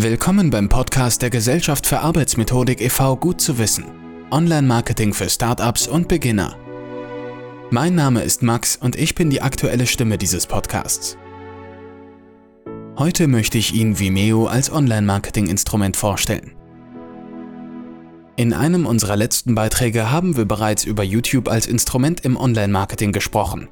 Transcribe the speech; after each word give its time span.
Willkommen 0.00 0.50
beim 0.50 0.68
Podcast 0.68 1.22
der 1.22 1.30
Gesellschaft 1.30 1.84
für 1.84 1.98
Arbeitsmethodik 1.98 2.80
e.V. 2.80 3.16
Gut 3.16 3.40
zu 3.40 3.58
wissen. 3.58 3.84
Online-Marketing 4.30 5.12
für 5.12 5.28
Startups 5.28 5.88
und 5.88 6.06
Beginner. 6.06 6.56
Mein 7.72 7.96
Name 7.96 8.22
ist 8.22 8.44
Max 8.44 8.76
und 8.76 8.94
ich 8.94 9.16
bin 9.16 9.28
die 9.28 9.42
aktuelle 9.42 9.88
Stimme 9.88 10.16
dieses 10.16 10.46
Podcasts. 10.46 11.18
Heute 12.96 13.26
möchte 13.26 13.58
ich 13.58 13.74
Ihnen 13.74 13.98
Vimeo 13.98 14.46
als 14.46 14.70
Online-Marketing-Instrument 14.70 15.96
vorstellen. 15.96 16.52
In 18.36 18.52
einem 18.52 18.86
unserer 18.86 19.16
letzten 19.16 19.56
Beiträge 19.56 20.12
haben 20.12 20.36
wir 20.36 20.44
bereits 20.44 20.84
über 20.84 21.02
YouTube 21.02 21.48
als 21.48 21.66
Instrument 21.66 22.24
im 22.24 22.36
Online-Marketing 22.36 23.10
gesprochen. 23.10 23.68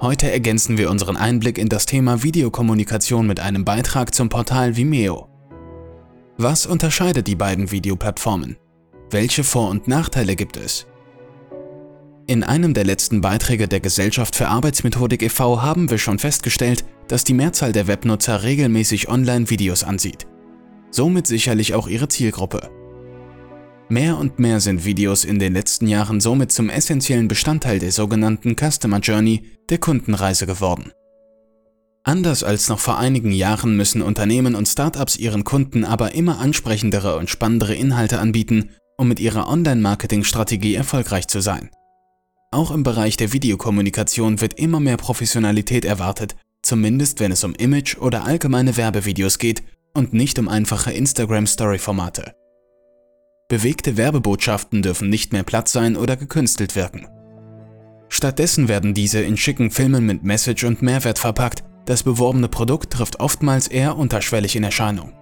Heute 0.00 0.32
ergänzen 0.32 0.78
wir 0.78 0.90
unseren 0.90 1.18
Einblick 1.18 1.58
in 1.58 1.68
das 1.68 1.84
Thema 1.84 2.22
Videokommunikation 2.22 3.26
mit 3.26 3.38
einem 3.38 3.66
Beitrag 3.66 4.14
zum 4.14 4.30
Portal 4.30 4.74
Vimeo. 4.74 5.28
Was 6.40 6.66
unterscheidet 6.66 7.26
die 7.26 7.34
beiden 7.34 7.72
Videoplattformen? 7.72 8.58
Welche 9.10 9.42
Vor- 9.42 9.70
und 9.70 9.88
Nachteile 9.88 10.36
gibt 10.36 10.56
es? 10.56 10.86
In 12.28 12.44
einem 12.44 12.74
der 12.74 12.84
letzten 12.84 13.20
Beiträge 13.20 13.66
der 13.66 13.80
Gesellschaft 13.80 14.36
für 14.36 14.46
Arbeitsmethodik 14.46 15.20
e.V. 15.22 15.62
haben 15.62 15.90
wir 15.90 15.98
schon 15.98 16.20
festgestellt, 16.20 16.84
dass 17.08 17.24
die 17.24 17.34
Mehrzahl 17.34 17.72
der 17.72 17.88
Webnutzer 17.88 18.44
regelmäßig 18.44 19.08
Online-Videos 19.08 19.82
ansieht. 19.82 20.28
Somit 20.92 21.26
sicherlich 21.26 21.74
auch 21.74 21.88
ihre 21.88 22.06
Zielgruppe. 22.06 22.70
Mehr 23.88 24.16
und 24.16 24.38
mehr 24.38 24.60
sind 24.60 24.84
Videos 24.84 25.24
in 25.24 25.40
den 25.40 25.54
letzten 25.54 25.88
Jahren 25.88 26.20
somit 26.20 26.52
zum 26.52 26.70
essentiellen 26.70 27.26
Bestandteil 27.26 27.80
der 27.80 27.90
sogenannten 27.90 28.54
Customer 28.54 29.00
Journey 29.00 29.42
der 29.70 29.78
Kundenreise 29.78 30.46
geworden. 30.46 30.92
Anders 32.04 32.42
als 32.42 32.68
noch 32.68 32.78
vor 32.78 32.98
einigen 32.98 33.32
Jahren 33.32 33.76
müssen 33.76 34.02
Unternehmen 34.02 34.54
und 34.54 34.66
Startups 34.66 35.16
ihren 35.16 35.44
Kunden 35.44 35.84
aber 35.84 36.14
immer 36.14 36.38
ansprechendere 36.38 37.16
und 37.16 37.28
spannendere 37.28 37.74
Inhalte 37.74 38.18
anbieten, 38.18 38.70
um 38.96 39.08
mit 39.08 39.20
ihrer 39.20 39.48
Online-Marketing-Strategie 39.48 40.74
erfolgreich 40.74 41.28
zu 41.28 41.40
sein. 41.40 41.70
Auch 42.50 42.70
im 42.70 42.82
Bereich 42.82 43.16
der 43.16 43.32
Videokommunikation 43.32 44.40
wird 44.40 44.54
immer 44.54 44.80
mehr 44.80 44.96
Professionalität 44.96 45.84
erwartet, 45.84 46.34
zumindest 46.62 47.20
wenn 47.20 47.30
es 47.30 47.44
um 47.44 47.54
Image- 47.54 47.98
oder 47.98 48.24
allgemeine 48.24 48.76
Werbevideos 48.76 49.38
geht 49.38 49.62
und 49.94 50.14
nicht 50.14 50.38
um 50.38 50.48
einfache 50.48 50.92
Instagram-Story-Formate. 50.92 52.34
Bewegte 53.48 53.96
Werbebotschaften 53.96 54.82
dürfen 54.82 55.08
nicht 55.08 55.32
mehr 55.32 55.42
platt 55.42 55.68
sein 55.68 55.96
oder 55.96 56.16
gekünstelt 56.16 56.76
wirken. 56.76 57.06
Stattdessen 58.08 58.68
werden 58.68 58.94
diese 58.94 59.20
in 59.20 59.36
schicken 59.36 59.70
Filmen 59.70 60.06
mit 60.06 60.22
Message 60.22 60.64
und 60.64 60.82
Mehrwert 60.82 61.18
verpackt, 61.18 61.62
das 61.88 62.02
beworbene 62.02 62.48
Produkt 62.48 62.92
trifft 62.92 63.18
oftmals 63.18 63.66
eher 63.66 63.96
unterschwellig 63.96 64.54
in 64.54 64.62
Erscheinung. 64.62 65.14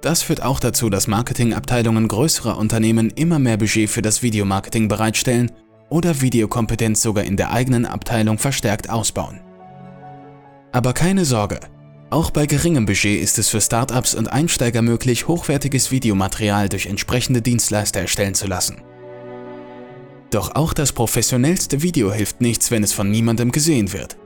Das 0.00 0.22
führt 0.22 0.42
auch 0.42 0.60
dazu, 0.60 0.88
dass 0.88 1.08
Marketingabteilungen 1.08 2.08
größerer 2.08 2.56
Unternehmen 2.56 3.10
immer 3.10 3.38
mehr 3.38 3.58
Budget 3.58 3.90
für 3.90 4.00
das 4.00 4.22
Videomarketing 4.22 4.88
bereitstellen 4.88 5.52
oder 5.90 6.22
Videokompetenz 6.22 7.02
sogar 7.02 7.24
in 7.24 7.36
der 7.36 7.50
eigenen 7.50 7.84
Abteilung 7.84 8.38
verstärkt 8.38 8.88
ausbauen. 8.88 9.40
Aber 10.72 10.94
keine 10.94 11.26
Sorge, 11.26 11.60
auch 12.08 12.30
bei 12.30 12.46
geringem 12.46 12.86
Budget 12.86 13.20
ist 13.20 13.38
es 13.38 13.50
für 13.50 13.60
Startups 13.60 14.14
und 14.14 14.32
Einsteiger 14.32 14.80
möglich, 14.80 15.28
hochwertiges 15.28 15.90
Videomaterial 15.90 16.70
durch 16.70 16.86
entsprechende 16.86 17.42
Dienstleister 17.42 18.00
erstellen 18.00 18.34
zu 18.34 18.46
lassen. 18.46 18.80
Doch 20.30 20.54
auch 20.54 20.72
das 20.72 20.92
professionellste 20.92 21.82
Video 21.82 22.10
hilft 22.10 22.40
nichts, 22.40 22.70
wenn 22.70 22.82
es 22.82 22.94
von 22.94 23.10
niemandem 23.10 23.52
gesehen 23.52 23.92
wird. 23.92 24.16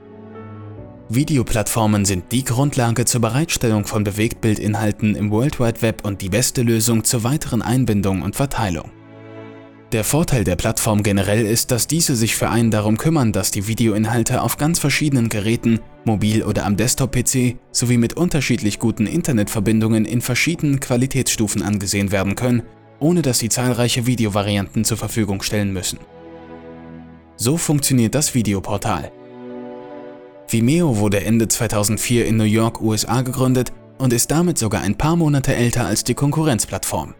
Videoplattformen 1.15 2.05
sind 2.05 2.31
die 2.31 2.43
Grundlage 2.43 3.05
zur 3.05 3.21
Bereitstellung 3.21 3.85
von 3.85 4.03
Bewegtbildinhalten 4.03 5.15
im 5.15 5.29
World 5.29 5.59
Wide 5.59 5.81
Web 5.83 6.05
und 6.05 6.21
die 6.21 6.29
beste 6.29 6.63
Lösung 6.63 7.03
zur 7.03 7.23
weiteren 7.23 7.61
Einbindung 7.61 8.23
und 8.23 8.35
Verteilung. 8.35 8.89
Der 9.91 10.03
Vorteil 10.03 10.43
der 10.43 10.55
Plattform 10.55 11.03
generell 11.03 11.45
ist, 11.45 11.69
dass 11.69 11.85
diese 11.85 12.15
sich 12.15 12.35
für 12.35 12.49
einen 12.49 12.71
darum 12.71 12.97
kümmern, 12.97 13.31
dass 13.31 13.51
die 13.51 13.67
Videoinhalte 13.67 14.41
auf 14.41 14.57
ganz 14.57 14.79
verschiedenen 14.79 15.29
Geräten, 15.29 15.81
mobil 16.03 16.41
oder 16.41 16.65
am 16.65 16.77
Desktop-PC 16.77 17.57
sowie 17.71 17.97
mit 17.97 18.17
unterschiedlich 18.17 18.79
guten 18.79 19.05
Internetverbindungen 19.05 20.05
in 20.05 20.21
verschiedenen 20.21 20.79
Qualitätsstufen 20.79 21.61
angesehen 21.61 22.11
werden 22.11 22.33
können, 22.33 22.63
ohne 22.99 23.21
dass 23.21 23.37
sie 23.37 23.49
zahlreiche 23.49 24.07
Videovarianten 24.07 24.83
zur 24.83 24.97
Verfügung 24.97 25.43
stellen 25.43 25.73
müssen. 25.73 25.99
So 27.35 27.57
funktioniert 27.57 28.15
das 28.15 28.33
Videoportal. 28.33 29.11
Vimeo 30.47 30.97
wurde 30.97 31.23
Ende 31.23 31.47
2004 31.47 32.25
in 32.25 32.37
New 32.37 32.43
York, 32.43 32.81
USA 32.81 33.21
gegründet 33.21 33.71
und 33.97 34.13
ist 34.13 34.31
damit 34.31 34.57
sogar 34.57 34.81
ein 34.81 34.95
paar 34.95 35.15
Monate 35.15 35.55
älter 35.55 35.85
als 35.85 36.03
die 36.03 36.13
Konkurrenzplattform. 36.13 37.15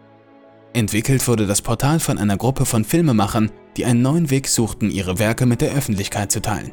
Entwickelt 0.74 1.28
wurde 1.28 1.46
das 1.46 1.62
Portal 1.62 2.00
von 2.00 2.18
einer 2.18 2.38
Gruppe 2.38 2.66
von 2.66 2.84
Filmemachern, 2.84 3.52
die 3.78 3.86
einen 3.86 4.02
neuen 4.02 4.30
Weg 4.30 4.48
suchten, 4.48 4.90
ihre 4.90 5.20
Werke 5.20 5.46
mit 5.46 5.62
der 5.62 5.74
Öffentlichkeit 5.74 6.32
zu 6.32 6.42
teilen. 6.42 6.72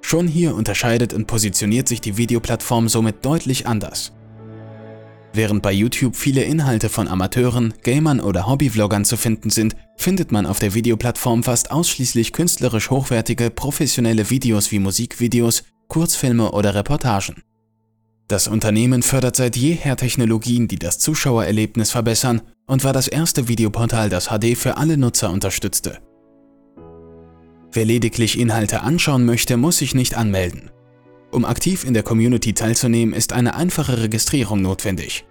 Schon 0.00 0.26
hier 0.26 0.54
unterscheidet 0.54 1.14
und 1.14 1.26
positioniert 1.26 1.88
sich 1.88 2.00
die 2.00 2.16
Videoplattform 2.16 2.88
somit 2.88 3.24
deutlich 3.24 3.66
anders. 3.66 4.12
Während 5.34 5.62
bei 5.62 5.72
YouTube 5.72 6.14
viele 6.14 6.42
Inhalte 6.42 6.90
von 6.90 7.08
Amateuren, 7.08 7.72
Gamern 7.82 8.20
oder 8.20 8.46
Hobbyvloggern 8.46 9.06
zu 9.06 9.16
finden 9.16 9.48
sind, 9.48 9.76
findet 9.96 10.30
man 10.30 10.44
auf 10.44 10.58
der 10.58 10.74
Videoplattform 10.74 11.42
fast 11.42 11.70
ausschließlich 11.70 12.32
künstlerisch 12.32 12.90
hochwertige, 12.90 13.50
professionelle 13.50 14.28
Videos 14.28 14.70
wie 14.72 14.78
Musikvideos, 14.78 15.64
Kurzfilme 15.88 16.52
oder 16.52 16.74
Reportagen. 16.74 17.42
Das 18.28 18.46
Unternehmen 18.46 19.02
fördert 19.02 19.36
seit 19.36 19.56
jeher 19.56 19.96
Technologien, 19.96 20.68
die 20.68 20.78
das 20.78 20.98
Zuschauererlebnis 20.98 21.90
verbessern 21.90 22.42
und 22.66 22.84
war 22.84 22.92
das 22.92 23.08
erste 23.08 23.48
Videoportal, 23.48 24.10
das 24.10 24.28
HD 24.28 24.56
für 24.56 24.76
alle 24.76 24.98
Nutzer 24.98 25.30
unterstützte. 25.30 25.98
Wer 27.72 27.86
lediglich 27.86 28.38
Inhalte 28.38 28.82
anschauen 28.82 29.24
möchte, 29.24 29.56
muss 29.56 29.78
sich 29.78 29.94
nicht 29.94 30.14
anmelden. 30.14 30.70
Um 31.32 31.46
aktiv 31.46 31.84
in 31.84 31.94
der 31.94 32.02
Community 32.02 32.52
teilzunehmen, 32.52 33.14
ist 33.14 33.32
eine 33.32 33.54
einfache 33.54 34.02
Registrierung 34.02 34.60
notwendig. 34.60 35.24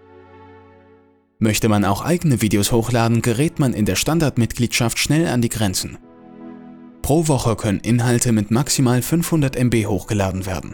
Möchte 1.38 1.70
man 1.70 1.86
auch 1.86 2.02
eigene 2.02 2.42
Videos 2.42 2.72
hochladen, 2.72 3.22
gerät 3.22 3.60
man 3.60 3.74
in 3.74 3.86
der 3.86 3.96
Standardmitgliedschaft 3.96 4.98
schnell 4.98 5.28
an 5.28 5.44
die 5.44 5.50
Grenzen. 5.50 6.00
Pro 7.04 7.28
Woche 7.28 7.56
können 7.56 7.80
Inhalte 7.80 8.32
mit 8.32 8.50
maximal 8.50 9.04
500 9.04 9.56
MB 9.56 9.86
hochgeladen 9.86 10.48
werden. 10.48 10.74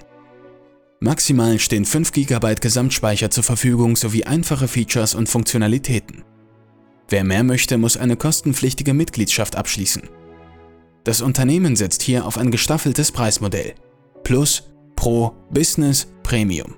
Maximal 1.02 1.60
stehen 1.60 1.84
5 1.84 2.14
GB 2.14 2.56
Gesamtspeicher 2.56 3.30
zur 3.30 3.44
Verfügung 3.44 3.98
sowie 3.98 4.24
einfache 4.24 4.70
Features 4.70 5.14
und 5.14 5.28
Funktionalitäten. 5.28 6.24
Wer 7.10 7.26
mehr 7.26 7.44
möchte, 7.44 7.78
muss 7.78 7.98
eine 7.98 8.16
kostenpflichtige 8.16 8.94
Mitgliedschaft 8.94 9.58
abschließen. 9.58 10.04
Das 11.04 11.22
Unternehmen 11.22 11.76
setzt 11.76 12.02
hier 12.02 12.26
auf 12.26 12.38
ein 12.38 12.50
gestaffeltes 12.50 13.12
Preismodell. 13.12 13.76
Plus, 14.24 14.64
Pro, 15.08 15.32
Business, 15.52 16.06
Premium. 16.22 16.76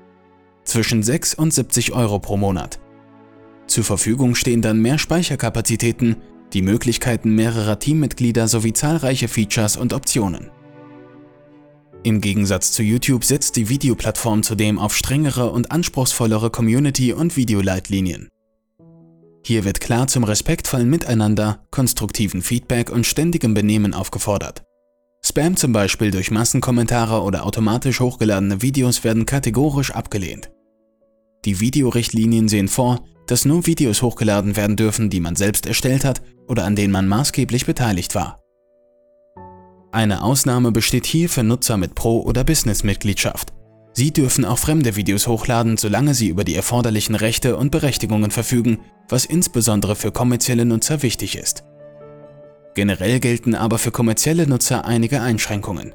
Zwischen 0.63 1.01
6 1.01 1.33
und 1.33 1.51
70 1.51 1.93
Euro 1.93 2.19
pro 2.19 2.37
Monat. 2.37 2.79
Zur 3.65 3.83
Verfügung 3.83 4.35
stehen 4.35 4.61
dann 4.61 4.79
mehr 4.79 4.99
Speicherkapazitäten, 4.99 6.15
die 6.53 6.61
Möglichkeiten 6.61 7.33
mehrerer 7.33 7.79
Teammitglieder 7.79 8.47
sowie 8.47 8.73
zahlreiche 8.73 9.29
Features 9.29 9.77
und 9.77 9.93
Optionen. 9.93 10.51
Im 12.03 12.21
Gegensatz 12.21 12.71
zu 12.71 12.83
YouTube 12.83 13.23
setzt 13.23 13.55
die 13.55 13.67
Videoplattform 13.67 14.43
zudem 14.43 14.77
auf 14.77 14.95
strengere 14.95 15.49
und 15.49 15.71
anspruchsvollere 15.71 16.51
Community- 16.51 17.13
und 17.13 17.35
Videoleitlinien. 17.35 18.29
Hier 19.43 19.63
wird 19.63 19.81
klar 19.81 20.05
zum 20.05 20.23
respektvollen 20.23 20.87
Miteinander, 20.87 21.65
konstruktiven 21.71 22.43
Feedback 22.43 22.91
und 22.91 23.07
ständigem 23.07 23.55
Benehmen 23.55 23.95
aufgefordert. 23.95 24.68
Spam 25.29 25.55
zum 25.55 25.73
Beispiel 25.73 26.09
durch 26.09 26.31
Massenkommentare 26.31 27.21
oder 27.21 27.45
automatisch 27.45 27.99
hochgeladene 27.99 28.63
Videos 28.63 29.03
werden 29.03 29.27
kategorisch 29.27 29.91
abgelehnt. 29.91 30.49
Die 31.45 31.59
Videorichtlinien 31.59 32.47
sehen 32.47 32.67
vor, 32.67 33.05
dass 33.27 33.45
nur 33.45 33.67
Videos 33.67 34.01
hochgeladen 34.01 34.55
werden 34.55 34.75
dürfen, 34.75 35.11
die 35.11 35.19
man 35.19 35.35
selbst 35.35 35.67
erstellt 35.67 36.03
hat 36.03 36.23
oder 36.47 36.65
an 36.65 36.75
denen 36.75 36.91
man 36.91 37.07
maßgeblich 37.07 37.67
beteiligt 37.67 38.15
war. 38.15 38.41
Eine 39.91 40.23
Ausnahme 40.23 40.71
besteht 40.71 41.05
hier 41.05 41.29
für 41.29 41.43
Nutzer 41.43 41.77
mit 41.77 41.93
Pro- 41.93 42.23
oder 42.23 42.43
Business-Mitgliedschaft. 42.43 43.53
Sie 43.93 44.11
dürfen 44.11 44.45
auch 44.45 44.57
fremde 44.57 44.95
Videos 44.95 45.27
hochladen, 45.27 45.77
solange 45.77 46.15
sie 46.15 46.29
über 46.29 46.43
die 46.43 46.55
erforderlichen 46.55 47.13
Rechte 47.13 47.55
und 47.55 47.69
Berechtigungen 47.69 48.31
verfügen, 48.31 48.79
was 49.07 49.25
insbesondere 49.25 49.95
für 49.95 50.11
kommerzielle 50.11 50.65
Nutzer 50.65 51.03
wichtig 51.03 51.37
ist. 51.37 51.65
Generell 52.79 53.19
gelten 53.19 53.55
aber 53.55 53.77
für 53.77 53.91
kommerzielle 53.91 54.47
Nutzer 54.47 54.85
einige 54.85 55.21
Einschränkungen. 55.21 55.93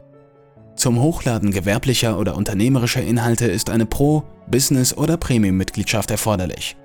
Zum 0.76 1.00
Hochladen 1.00 1.50
gewerblicher 1.50 2.18
oder 2.18 2.36
unternehmerischer 2.36 3.00
Inhalte 3.00 3.46
ist 3.46 3.70
eine 3.70 3.86
Pro-, 3.86 4.22
Business- 4.50 4.94
oder 4.94 5.16
Premium-Mitgliedschaft 5.16 6.10
erforderlich. 6.10 6.76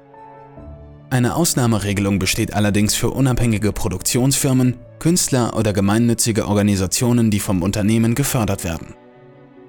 Eine 1.09 1.35
Ausnahmeregelung 1.35 2.17
besteht 2.17 2.53
allerdings 2.53 2.95
für 2.95 3.09
unabhängige 3.09 3.73
Produktionsfirmen, 3.73 4.77
Künstler 4.99 5.57
oder 5.57 5.73
gemeinnützige 5.73 6.47
Organisationen, 6.47 7.29
die 7.29 7.41
vom 7.41 7.61
Unternehmen 7.61 8.15
gefördert 8.15 8.63
werden. 8.63 8.95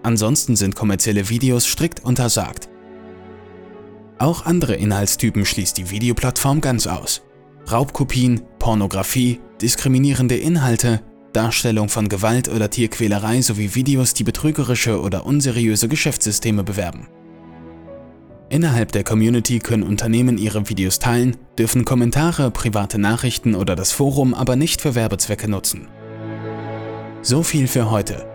Ansonsten 0.04 0.54
sind 0.54 0.76
kommerzielle 0.76 1.28
Videos 1.28 1.66
strikt 1.66 2.04
untersagt. 2.04 2.68
Auch 4.18 4.46
andere 4.46 4.76
Inhaltstypen 4.76 5.44
schließt 5.44 5.76
die 5.76 5.90
Videoplattform 5.90 6.60
ganz 6.60 6.86
aus. 6.86 7.20
Raubkopien, 7.68 8.42
Pornografie, 8.60 9.40
diskriminierende 9.60 10.36
Inhalte, 10.36 11.00
Darstellung 11.32 11.88
von 11.88 12.08
Gewalt 12.08 12.48
oder 12.48 12.70
Tierquälerei 12.70 13.40
sowie 13.42 13.74
Videos, 13.74 14.14
die 14.14 14.22
betrügerische 14.22 15.00
oder 15.00 15.26
unseriöse 15.26 15.88
Geschäftssysteme 15.88 16.62
bewerben. 16.62 17.08
Innerhalb 18.50 18.92
der 18.92 19.02
Community 19.02 19.60
können 19.60 19.82
Unternehmen 19.82 20.38
ihre 20.38 20.68
Videos 20.68 20.98
teilen, 20.98 21.36
dürfen 21.58 21.84
Kommentare, 21.84 22.50
private 22.50 22.98
Nachrichten 22.98 23.54
oder 23.54 23.74
das 23.74 23.92
Forum 23.92 24.34
aber 24.34 24.56
nicht 24.56 24.80
für 24.80 24.94
Werbezwecke 24.94 25.48
nutzen. 25.48 25.88
So 27.22 27.42
viel 27.42 27.66
für 27.66 27.90
heute. 27.90 28.26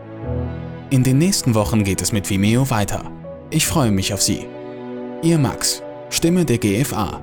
In 0.90 1.04
den 1.04 1.18
nächsten 1.18 1.54
Wochen 1.54 1.84
geht 1.84 2.02
es 2.02 2.12
mit 2.12 2.30
Vimeo 2.30 2.70
weiter. 2.70 3.12
Ich 3.52 3.68
freue 3.68 3.92
mich 3.92 4.14
auf 4.14 4.22
Sie. 4.22 4.46
Ihr 5.22 5.38
Max, 5.38 5.82
Stimme 6.10 6.46
der 6.46 6.60
GFA. 6.60 7.22